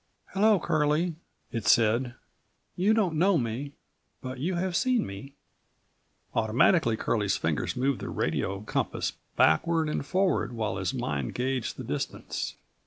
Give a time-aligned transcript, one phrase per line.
[0.33, 1.13] "Hello, Curlie,"
[1.51, 2.15] it said.
[2.75, 3.73] "You don't know me,
[4.19, 5.35] but you have seen me—"
[6.33, 11.83] Automatically Curlie's fingers moved the radio compass backward and forward while his37 mind gauged the
[11.83, 12.55] distance.